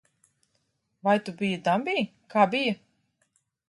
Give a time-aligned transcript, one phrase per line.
[1.09, 1.97] Vai tu biji dambī?
[2.35, 2.79] Kā bija?